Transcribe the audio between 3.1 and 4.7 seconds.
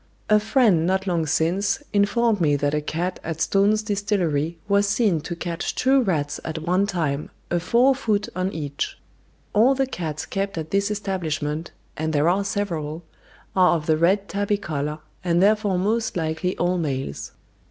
at Stone's Distillery